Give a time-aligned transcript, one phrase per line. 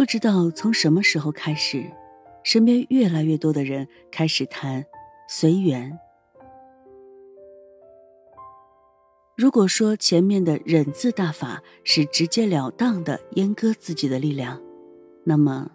[0.00, 1.84] 不知道从什么时候开始，
[2.42, 4.82] 身边越来越多的人开始谈
[5.28, 5.98] 随缘。
[9.36, 14.58] 如果说前面的忍字大法是直截了当的阉割自己的力量，
[15.22, 15.70] 那么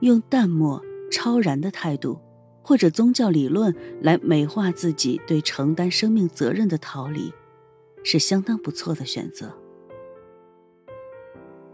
[0.00, 0.82] 用淡漠
[1.12, 2.18] 超然的态度，
[2.64, 3.72] 或者宗教理论
[4.02, 7.32] 来美化自己对承担生命责任的逃离，
[8.02, 9.56] 是相当不错的选择。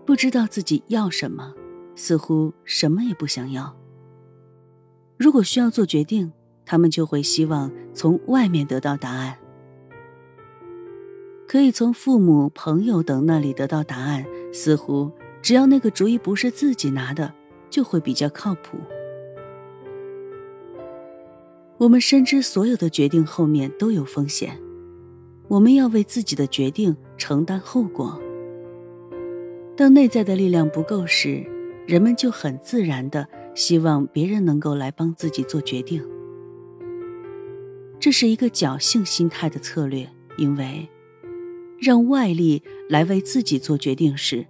[0.04, 1.54] 不知道自己要什么，
[1.94, 3.76] 似乎什么也不想要。
[5.16, 6.32] 如果需要做决定，
[6.64, 9.36] 他们就会希望从外面得到答案。
[11.46, 15.10] 可以从父母、朋友等那里得到答案，似乎
[15.42, 17.32] 只要那个主意不是自己拿的，
[17.68, 18.78] 就会比较靠谱。
[21.76, 24.58] 我们深知所有的决定后面都有风险，
[25.48, 28.18] 我们要为自己的决定承担后果。
[29.76, 31.44] 当内在的力量不够时，
[31.86, 36.02] 人们就很自然的希望别人能够来帮自己做决定。
[37.98, 40.88] 这是一个侥幸心态的策略，因为。
[41.80, 44.46] 让外力来为自己做决定时，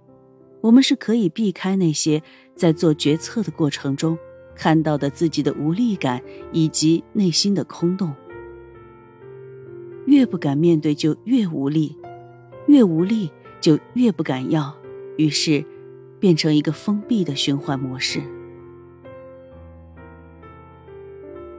[0.61, 2.21] 我们是可以避开那些
[2.55, 4.15] 在做决策的过程中
[4.55, 8.13] 看到的自己的无力感以及内心的空洞。
[10.05, 11.97] 越不敢面对，就越无力；
[12.67, 14.77] 越无力，就越不敢要。
[15.17, 15.65] 于是，
[16.23, 18.21] 变成一个封闭的循环模式。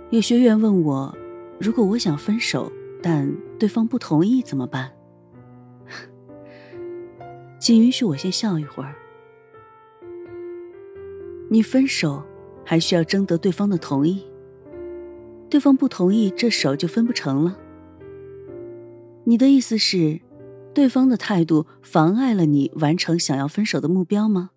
[0.09, 1.15] 有学员问我，
[1.61, 4.93] 如果我想分手，但对方不同意怎么办？
[7.61, 8.95] 请允许我先笑一会儿。
[11.51, 12.25] 你分手
[12.65, 14.25] 还需要征得对方的同意，
[15.51, 17.59] 对方不同意，这手就分不成了。
[19.25, 20.23] 你的意思是，
[20.73, 24.53] 对方的态度妨碍了你完成想要分手的目标吗？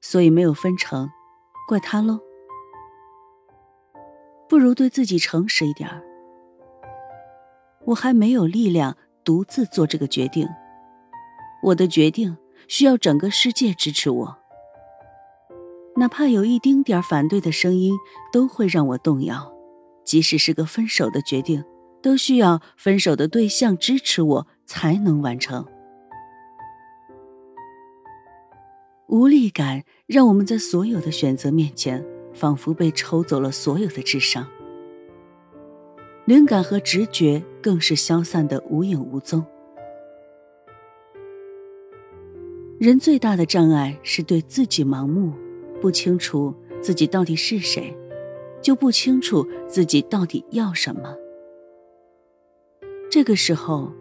[0.00, 1.10] 所以没有分成，
[1.68, 2.20] 怪他喽。
[4.48, 6.02] 不如对自己诚实一点儿。
[7.86, 10.48] 我还没有力量独自做这个决定。
[11.62, 12.36] 我的决定
[12.68, 14.38] 需要整个世界支持我，
[15.96, 17.94] 哪怕有一丁点反对的声音，
[18.32, 19.52] 都会让我动摇。
[20.04, 21.64] 即使是个分手的决定，
[22.02, 25.66] 都需要分手的对象支持我才能完成。
[29.10, 34.46] 无力感让我们在所有的选择面前，仿佛被抽走了所有的智商，
[36.26, 39.44] 灵感和直觉更是消散的无影无踪。
[42.78, 45.32] 人最大的障碍是对自己盲目，
[45.80, 47.92] 不清楚自己到底是谁，
[48.62, 51.16] 就不清楚自己到底要什么。
[53.10, 53.92] 这个时候，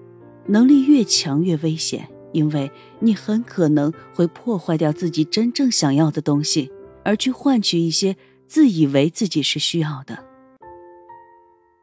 [0.46, 6.72] 能力越强越危险，因为你很可能会破坏掉自己真正想要的东西，
[7.04, 8.16] 而去换取一些
[8.48, 10.26] 自以为自己是需要的。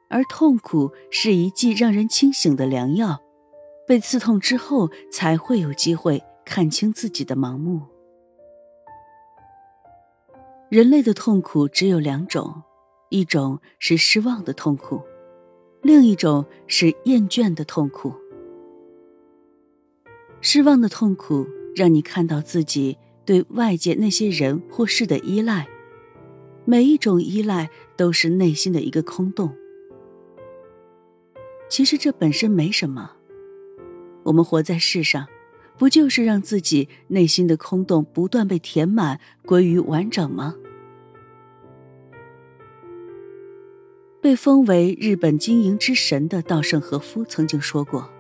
[0.08, 3.20] 而痛苦是一剂让人清醒的良药，
[3.86, 6.22] 被刺痛之后才会有机会。
[6.48, 7.82] 看清自己的盲目。
[10.70, 12.62] 人类的痛苦只有两种，
[13.10, 15.02] 一种是失望的痛苦，
[15.82, 18.14] 另一种是厌倦的痛苦。
[20.40, 25.66] 失望的痛苦让你看到自己对外界那些人或事的依赖，
[26.64, 29.54] 每一种依赖都是内心的一个空洞。
[31.68, 33.12] 其实这本身没什么，
[34.24, 35.26] 我们活在世上。
[35.78, 40.54] 不就是让自己内心的空洞不断被填满，归于完整吗？
[44.22, 48.10] 被封为日本经营之神的稻盛和夫曾经说过：“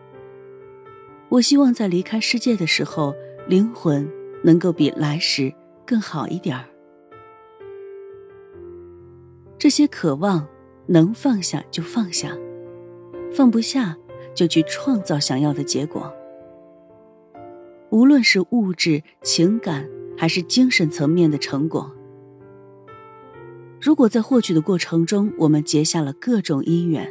[1.28, 3.14] 我希望在离开世界的时候，
[3.48, 4.08] 灵魂
[4.42, 5.52] 能够比来时
[5.84, 6.64] 更好一点儿。”
[9.58, 10.46] 这些渴望
[10.86, 12.36] 能放下就放下，
[13.32, 13.96] 放不下
[14.34, 16.14] 就去创造想要的结果。
[17.90, 21.90] 无论是物质、情感，还是精神层面的成果，
[23.80, 27.10] 如果在获取的过程中，我们结下了各种因缘，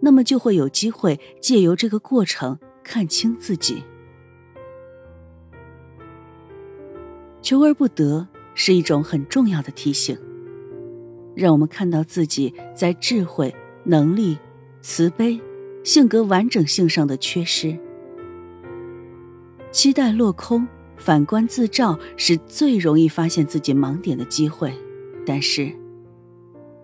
[0.00, 3.82] 那么就会有机会借由这个过程看清自己。
[7.42, 10.16] 求而不得是一种很重要的提醒，
[11.34, 13.54] 让我们看到自己在智慧、
[13.84, 14.38] 能力、
[14.80, 15.40] 慈悲、
[15.82, 17.78] 性格完整性上的缺失。
[19.70, 20.66] 期待落空，
[20.96, 24.72] 反观自照是最容易发现自己盲点的机会。
[25.24, 25.72] 但是，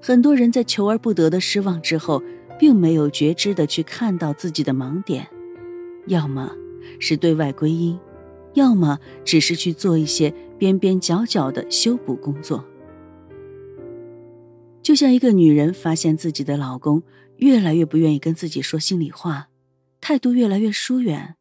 [0.00, 2.22] 很多人在求而不得的失望之后，
[2.58, 5.28] 并没有觉知的去看到自己的盲点，
[6.06, 6.50] 要么
[6.98, 7.98] 是对外归因，
[8.54, 12.64] 要么只是去做一些边边角角的修补工作。
[14.82, 17.02] 就像一个女人发现自己的老公
[17.38, 19.48] 越来越不愿意跟自己说心里话，
[20.00, 21.34] 态度越来越疏远，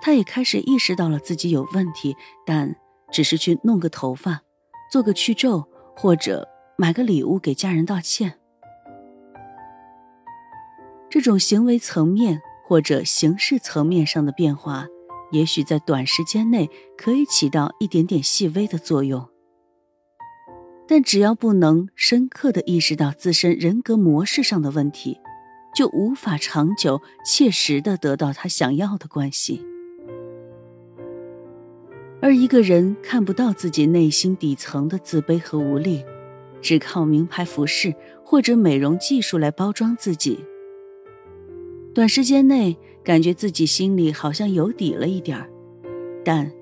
[0.00, 2.74] 她也开始意识到了自己有问题，但
[3.12, 4.40] 只是去弄个头发，
[4.90, 8.38] 做个去皱，或者买个礼物给家人道歉。
[11.10, 14.88] 这种行为层面或者形式层面上的变化，
[15.30, 16.68] 也许在短时间内
[16.98, 19.28] 可以起到一点点细微的作用，
[20.88, 25.20] 但只要不能深刻的意识到自身人格模式上的问题，
[25.76, 29.64] 就无法长久切实的得到他想要的关系。
[32.20, 36.04] 而一个人看不到自己内心底层的自卑和无力，
[36.60, 40.44] 只靠名牌服饰或者美容技术来包装自己。
[41.96, 45.48] 短时间内感觉自己心里好像有底了一点儿，
[46.22, 46.52] 但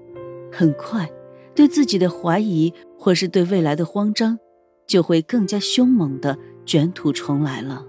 [0.52, 1.10] 很快
[1.56, 4.38] 对自己的怀疑或是对未来的慌张，
[4.86, 7.84] 就会更加凶猛的卷土重来了。